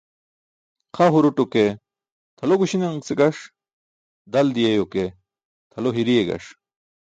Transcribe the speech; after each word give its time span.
Xa 0.95 1.05
huruto 1.13 1.43
ke 1.53 1.65
tʰalo 2.37 2.53
guśiṇance 2.59 3.11
gaṣ, 3.19 3.37
dal 4.31 4.47
diyeyo 4.55 4.85
ke 4.93 5.03
tʰalo 5.71 5.89
hiriye 5.95 6.23
gaṣ. 6.29 6.45